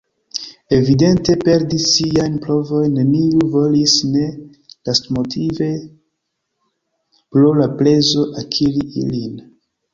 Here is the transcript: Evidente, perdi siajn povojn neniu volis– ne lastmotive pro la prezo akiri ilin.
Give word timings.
Evidente, 0.77 1.35
perdi 1.43 1.77
siajn 1.87 2.39
povojn 2.45 2.95
neniu 3.01 3.45
volis– 3.57 3.95
ne 4.15 4.25
lastmotive 4.89 5.71
pro 7.35 7.55
la 7.63 7.71
prezo 7.83 8.29
akiri 8.45 8.87
ilin. 9.07 9.41